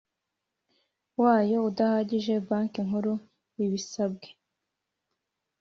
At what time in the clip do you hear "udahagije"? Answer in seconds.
1.69-2.33